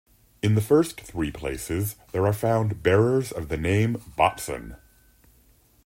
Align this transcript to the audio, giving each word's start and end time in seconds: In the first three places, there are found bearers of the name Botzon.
In 0.41 0.55
the 0.55 0.61
first 0.61 0.99
three 1.01 1.29
places, 1.29 1.95
there 2.11 2.25
are 2.25 2.33
found 2.33 2.81
bearers 2.81 3.31
of 3.31 3.49
the 3.49 3.57
name 3.57 3.97
Botzon. 4.17 4.77